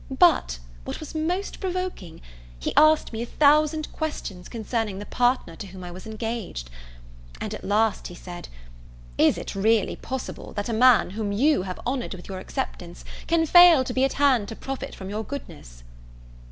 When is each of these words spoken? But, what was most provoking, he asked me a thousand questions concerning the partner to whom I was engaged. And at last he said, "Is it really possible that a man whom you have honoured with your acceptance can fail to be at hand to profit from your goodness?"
But, 0.17 0.57
what 0.83 0.99
was 0.99 1.13
most 1.13 1.59
provoking, 1.59 2.21
he 2.57 2.73
asked 2.75 3.13
me 3.13 3.21
a 3.21 3.25
thousand 3.27 3.91
questions 3.93 4.49
concerning 4.49 4.97
the 4.97 5.05
partner 5.05 5.55
to 5.57 5.67
whom 5.67 5.83
I 5.83 5.91
was 5.91 6.07
engaged. 6.07 6.71
And 7.39 7.53
at 7.53 7.63
last 7.63 8.07
he 8.07 8.15
said, 8.15 8.47
"Is 9.19 9.37
it 9.37 9.53
really 9.53 9.95
possible 9.95 10.53
that 10.53 10.69
a 10.69 10.73
man 10.73 11.11
whom 11.11 11.31
you 11.31 11.61
have 11.69 11.79
honoured 11.85 12.15
with 12.15 12.27
your 12.27 12.39
acceptance 12.39 13.05
can 13.27 13.45
fail 13.45 13.83
to 13.83 13.93
be 13.93 14.03
at 14.03 14.13
hand 14.13 14.47
to 14.47 14.55
profit 14.55 14.95
from 14.95 15.11
your 15.11 15.23
goodness?" 15.23 15.83